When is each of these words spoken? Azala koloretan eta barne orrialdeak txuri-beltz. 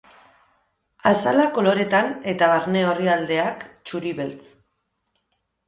Azala 1.09 1.45
koloretan 1.57 2.09
eta 2.33 2.49
barne 2.55 2.83
orrialdeak 2.95 3.69
txuri-beltz. 3.69 4.43